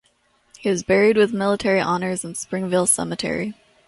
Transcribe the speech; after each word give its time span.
He 0.57 0.67
was 0.67 0.81
buried 0.81 1.15
with 1.15 1.31
military 1.31 1.79
honours 1.79 2.25
in 2.25 2.33
Springvale 2.33 2.87
cemetery. 2.87 3.53